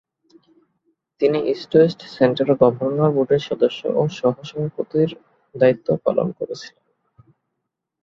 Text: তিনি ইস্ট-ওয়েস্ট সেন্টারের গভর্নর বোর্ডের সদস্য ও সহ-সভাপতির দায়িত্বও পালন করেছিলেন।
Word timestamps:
তিনি 1.21 1.39
ইস্ট-ওয়েস্ট 1.53 1.99
সেন্টারের 2.15 2.57
গভর্নর 2.61 3.09
বোর্ডের 3.15 3.41
সদস্য 3.49 3.81
ও 3.91 4.11
সহ-সভাপতির 4.17 5.09
দায়িত্বও 5.55 5.97
পালন 6.05 6.27
করেছিলেন। 6.37 6.85